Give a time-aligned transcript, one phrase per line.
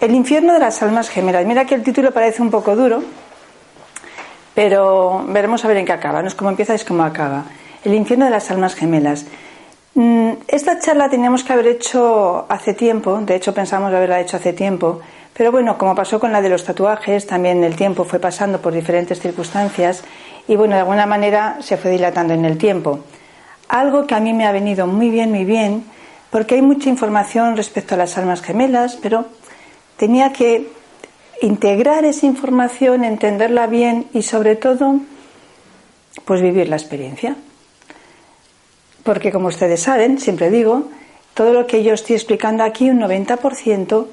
[0.00, 1.44] El infierno de las almas gemelas.
[1.44, 3.02] Mira que el título parece un poco duro,
[4.54, 6.22] pero veremos a ver en qué acaba.
[6.22, 7.44] No es como empieza, es como acaba.
[7.84, 9.26] El infierno de las almas gemelas.
[9.94, 14.52] Mm, esta charla teníamos que haber hecho hace tiempo, de hecho pensamos haberla hecho hace
[14.52, 15.00] tiempo,
[15.36, 18.72] pero bueno, como pasó con la de los tatuajes, también el tiempo fue pasando por
[18.72, 20.02] diferentes circunstancias
[20.50, 23.04] y bueno, de alguna manera se fue dilatando en el tiempo.
[23.68, 25.84] Algo que a mí me ha venido muy bien, muy bien,
[26.28, 29.26] porque hay mucha información respecto a las almas gemelas, pero
[29.96, 30.66] tenía que
[31.40, 34.96] integrar esa información, entenderla bien y sobre todo,
[36.24, 37.36] pues vivir la experiencia.
[39.04, 40.88] Porque como ustedes saben, siempre digo,
[41.34, 44.06] todo lo que yo estoy explicando aquí, un 90%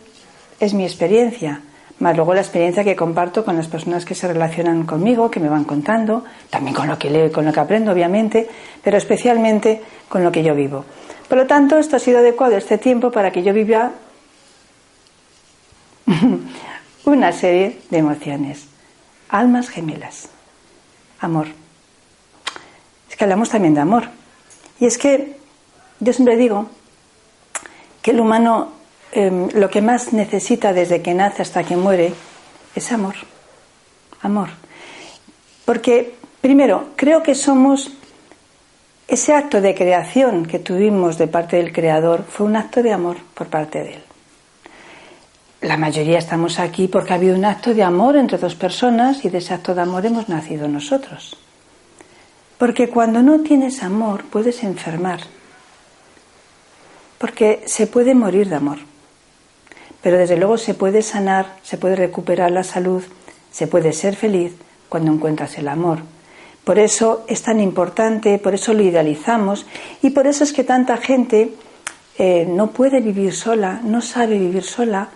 [0.60, 1.62] es mi experiencia,
[2.00, 5.50] más luego la experiencia que comparto con las personas que se relacionan conmigo, que me
[5.50, 8.48] van contando, también con lo que leo con lo que aprendo, obviamente,
[8.84, 10.86] pero especialmente con lo que yo vivo.
[11.28, 13.92] Por lo tanto, esto ha sido adecuado este tiempo para que yo viva
[17.06, 18.68] una serie de emociones.
[19.30, 20.30] Almas gemelas.
[21.20, 21.48] Amor.
[23.10, 24.10] Es que hablamos también de amor.
[24.80, 25.36] Y es que
[26.00, 26.70] yo siempre digo
[28.02, 28.77] que el humano
[29.18, 32.14] em, lo que más necesita desde que nace hasta que muere
[32.76, 33.16] es amor.
[34.22, 34.50] Amor.
[35.66, 37.92] Porque, primero, creo que somos
[39.08, 43.18] ese acto de creación que tuvimos de parte del Creador fue un acto de amor
[43.34, 44.08] por parte de Él
[45.62, 49.30] la mayoría estamos aquí porque ha habido un acto de amor entre dos personas y
[49.30, 51.36] de ese acto de amor hemos nacido nosotros.
[52.58, 55.20] Porque cuando no tienes amor puedes enfermar.
[57.18, 58.78] Porque se puede morir de amor.
[60.02, 63.04] Pero desde luego se puede sanar, se puede recuperar la salud,
[63.52, 64.54] se puede ser feliz
[64.90, 66.00] cuando encuentras el amor.
[66.64, 69.66] Por eso es tan importante, por eso lo idealizamos
[70.02, 71.54] y por eso es que tanta gente
[72.18, 75.10] eh, no puede vivir sola, no sabe vivir sola,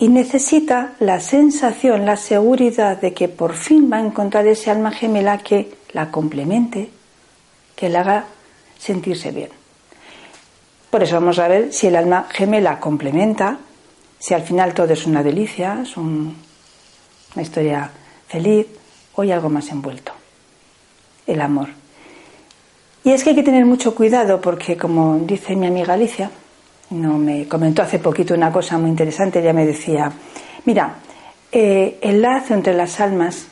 [0.00, 4.92] y necesita la sensación, la seguridad de que por fin va a encontrar ese alma
[4.92, 6.88] gemela que la complemente,
[7.76, 8.24] que la haga
[8.78, 9.50] sentirse bien.
[10.88, 13.58] Por eso vamos a ver si el alma gemela complementa,
[14.20, 16.34] si al final todo es una delicia, es una
[17.36, 17.90] historia
[18.28, 18.66] feliz
[19.14, 20.12] o hay algo más envuelto.
[21.26, 21.70] El amor.
[23.02, 26.30] Y es que hay que tener mucho cuidado porque, como dice mi amiga Alicia,
[26.90, 29.40] no me comentó hace poquito una cosa muy interesante.
[29.40, 30.12] Ella me decía,
[30.66, 30.96] mira,
[31.50, 33.46] eh, el lazo entre las almas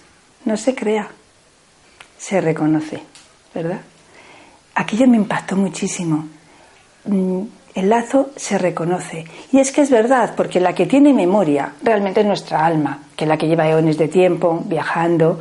[0.45, 1.09] no se crea,
[2.19, 3.03] se reconoce,
[3.55, 3.81] ¿verdad?
[4.75, 6.29] Aquello me impactó muchísimo.
[7.79, 9.25] El lazo se reconoce.
[9.53, 13.23] Y es que es verdad, porque la que tiene memoria realmente es nuestra alma, que
[13.23, 15.39] es la que lleva eones de tiempo, viajando,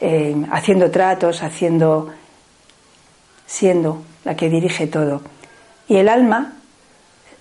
[0.00, 2.10] eh, haciendo tratos, haciendo,
[3.46, 5.22] siendo la que dirige todo.
[5.88, 6.52] Y el alma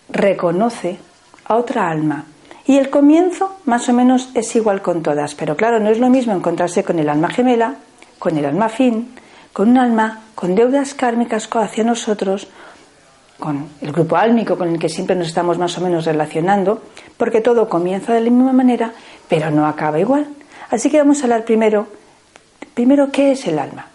[0.09, 0.97] reconoce
[1.45, 2.25] a otra alma.
[2.65, 6.09] Y el comienzo más o menos es igual con todas, pero claro, no es lo
[6.09, 7.75] mismo encontrarse con el alma gemela,
[8.17, 9.13] con el alma fin,
[9.53, 12.47] con un alma con deudas kármicas hacia nosotros,
[13.41, 16.83] con el grupo álmico con el que siempre nos estamos más o menos relacionando,
[17.17, 18.93] porque todo comienza de la misma manera,
[19.27, 20.27] pero no acaba igual.
[20.69, 21.87] Así que vamos a hablar primero,
[22.75, 23.87] primero, ¿qué es el alma?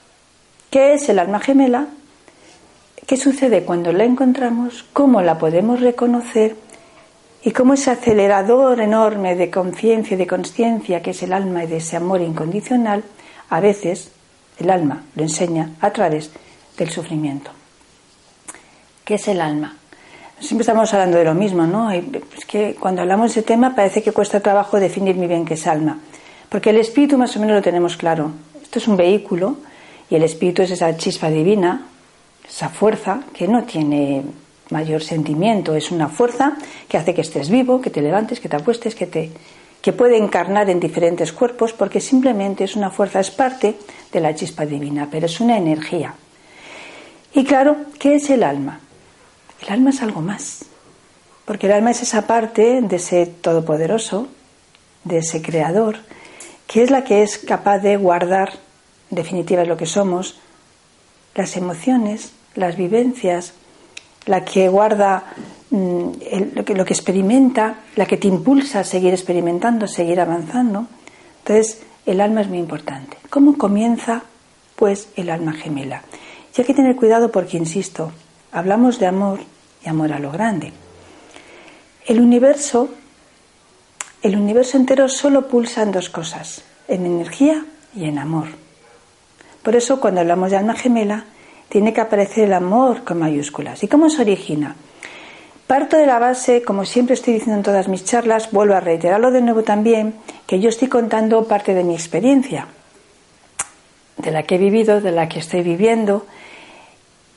[0.69, 1.87] ¿Qué es el alma gemela?
[3.07, 4.85] ¿Qué sucede cuando la encontramos?
[4.93, 6.57] ¿Cómo la podemos reconocer?
[7.45, 11.69] Y cómo ese acelerador enorme de conciencia y de consciencia que es el alma y
[11.69, 13.05] de ese amor incondicional,
[13.49, 14.11] a veces
[14.59, 16.33] el alma lo enseña a través
[16.77, 17.53] del sufrimiento.
[19.07, 19.77] ¿Qué es el alma?
[20.41, 21.93] Siempre estamos hablando de lo mismo, ¿no?
[21.93, 25.55] Es que cuando hablamos de ese tema parece que cuesta trabajo definir muy bien qué
[25.55, 26.01] es alma.
[26.49, 28.33] Porque el espíritu más o menos lo tenemos claro.
[28.61, 29.59] Esto es un vehículo
[30.11, 31.87] y el espíritu es esa chispa divina,
[32.49, 34.25] esa fuerza que no tiene
[34.71, 36.57] mayor sentimiento, es una fuerza
[36.89, 39.31] que hace que estés vivo, que te levantes, que te apuestes, que te
[39.83, 43.77] que puede encarnar en diferentes cuerpos porque simplemente es una fuerza, es parte
[44.13, 46.13] de la chispa divina, pero es una energía.
[47.35, 48.81] Y claro, ¿qué es el alma?
[49.63, 50.65] El alma es algo más,
[51.45, 54.29] porque el alma es esa parte de ese todopoderoso,
[55.05, 55.99] de ese creador,
[56.67, 58.53] que es la que es capaz de guardar,
[59.11, 60.39] en definitiva es lo que somos,
[61.35, 63.55] las emociones, las vivencias,
[64.27, 65.25] la que guarda
[65.71, 66.09] mm,
[66.55, 70.87] lo, que, lo que experimenta, la que te impulsa a seguir experimentando, seguir avanzando.
[71.39, 73.17] Entonces, el alma es muy importante.
[73.31, 74.23] ¿Cómo comienza,
[74.75, 76.03] pues, el alma gemela?
[76.57, 78.13] Y hay que tener cuidado porque, insisto,
[78.57, 79.41] hablamos de amor
[79.85, 80.73] y amor a lo grande.
[82.07, 82.89] El universo,
[84.23, 88.47] el universo entero solo pulsa en dos cosas, en energía y en amor.
[89.63, 91.25] Por eso cuando hablamos de alma gemela,
[91.69, 93.83] tiene que aparecer el amor con mayúsculas.
[93.83, 94.75] ¿Y cómo se origina?
[95.67, 99.33] Parto de la base, como siempre estoy diciendo en todas mis charlas, vuelvo a reiterarlo
[99.33, 100.15] de nuevo también,
[100.47, 102.69] que yo estoy contando parte de mi experiencia,
[104.17, 106.25] de la que he vivido, de la que estoy viviendo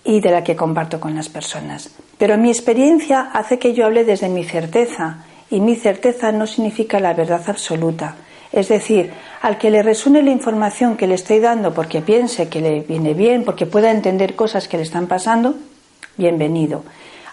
[0.09, 1.91] y de la que comparto con las personas.
[2.17, 6.99] Pero mi experiencia hace que yo hable desde mi certeza, y mi certeza no significa
[6.99, 8.15] la verdad absoluta.
[8.51, 9.11] Es decir,
[9.43, 13.13] al que le resuene la información que le estoy dando porque piense que le viene
[13.13, 15.53] bien, porque pueda entender cosas que le están pasando,
[16.17, 16.83] bienvenido.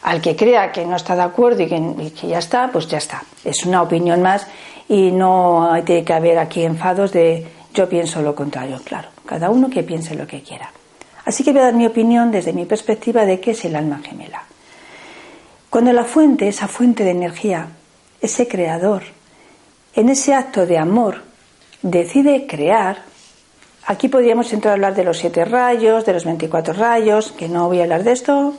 [0.02, 3.22] Al que crea que no está de acuerdo y que, ya está, pues ya está.
[3.42, 4.46] Es una opinión más
[4.86, 8.80] y no tiene que haber aquí enfados de yo pienso lo contrario.
[8.84, 10.70] Claro, cada uno que piense lo que quiera.
[11.26, 14.00] Así que voy a dar mi opinión desde mi perspectiva de qué es el alma
[14.02, 14.44] gemela.
[15.68, 17.68] Cuando la fuente, esa fuente de energía,
[18.20, 19.02] ese creador,
[19.94, 21.24] en ese acto de amor,
[21.82, 23.02] decide crear,
[23.86, 27.66] aquí podríamos entrar a hablar de los siete rayos, de los 24 rayos, que no
[27.66, 28.54] voy a hablar de esto,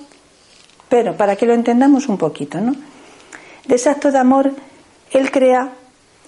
[0.90, 2.76] pero para que lo entendamos un poquito, ¿no?
[3.66, 4.52] De ese acto de amor,
[5.12, 5.70] Él crea,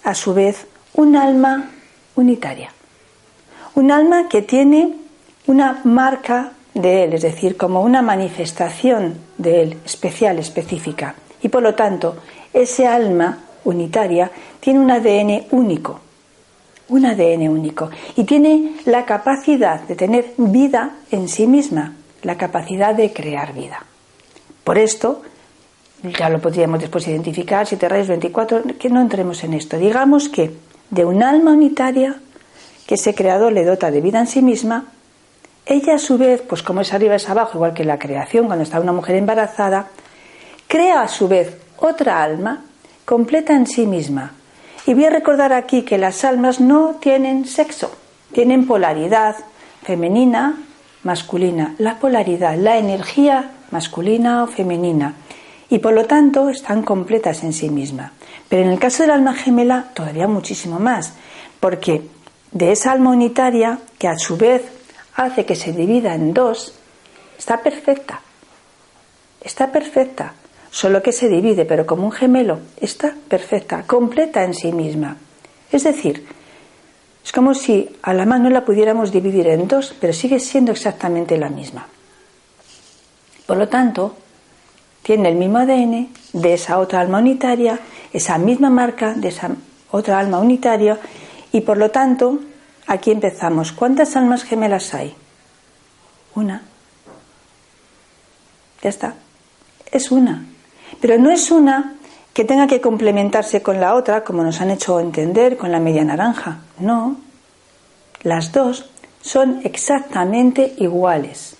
[0.05, 1.69] a su vez, un alma
[2.15, 2.71] unitaria.
[3.75, 4.98] Un alma que tiene
[5.49, 11.15] una marca de Él, es decir, como una manifestación de Él, especial, específica.
[11.41, 12.17] Y por lo tanto,
[12.53, 14.29] ese alma unitaria
[14.59, 16.01] tiene un ADN único,
[16.89, 22.93] un ADN único, y tiene la capacidad de tener vida en sí misma, la capacidad
[22.93, 23.83] de crear vida.
[24.63, 25.23] Por esto,
[26.03, 29.79] ya lo podríamos después identificar, si te rayos 24, que no entremos en esto.
[29.79, 30.51] Digamos que
[30.91, 32.21] de un alma unitaria
[32.85, 34.85] que ese creador le dota de vida en sí misma,
[35.69, 38.63] ella a su vez, pues como es arriba es abajo, igual que la creación cuando
[38.63, 39.87] está una mujer embarazada,
[40.67, 42.65] crea a su vez otra alma
[43.05, 44.33] completa en sí misma.
[44.87, 47.91] Y voy a recordar aquí que las almas no tienen sexo,
[48.33, 49.35] tienen polaridad
[49.83, 50.57] femenina,
[51.03, 51.75] masculina.
[51.77, 55.13] La polaridad, la energía masculina o femenina,
[55.69, 58.13] y por lo tanto están completas en sí misma.
[58.49, 61.13] Pero en el caso del alma gemela, todavía muchísimo más,
[61.59, 62.01] porque
[62.51, 64.78] de esa alma unitaria, que a su vez
[65.25, 66.73] hace que se divida en dos,
[67.37, 68.21] está perfecta.
[69.41, 70.33] Está perfecta.
[70.71, 75.17] Solo que se divide, pero como un gemelo, está perfecta, completa en sí misma.
[75.71, 76.27] Es decir,
[77.23, 81.37] es como si a la mano la pudiéramos dividir en dos, pero sigue siendo exactamente
[81.37, 81.87] la misma.
[83.45, 84.15] Por lo tanto,
[85.01, 87.79] tiene el mismo ADN de esa otra alma unitaria,
[88.13, 89.49] esa misma marca de esa
[89.91, 90.99] otra alma unitaria,
[91.51, 92.39] y por lo tanto,
[92.89, 93.71] aquí empezamos.
[93.71, 95.15] ¿Cuántas almas gemelas hay?
[96.35, 96.63] Una.
[98.81, 99.13] Ya está.
[99.91, 100.45] Es una.
[100.99, 101.95] Pero no es una
[102.33, 106.03] que tenga que complementarse con la otra, como nos han hecho entender con la media
[106.03, 106.59] naranja.
[106.79, 107.17] No.
[108.23, 108.89] Las dos
[109.21, 111.55] son exactamente iguales.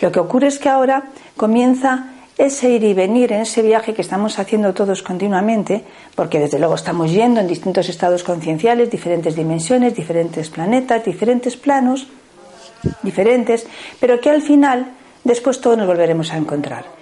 [0.00, 2.06] Lo que ocurre es que ahora comienza
[2.40, 5.84] ese ir y venir en ese viaje que estamos haciendo todos continuamente,
[6.14, 12.06] porque desde luego estamos yendo en distintos estados concienciales, diferentes dimensiones, diferentes planetas, diferentes planos,
[13.02, 13.66] diferentes,
[14.00, 14.92] pero que al final
[15.22, 16.99] después todos nos volveremos a encontrar.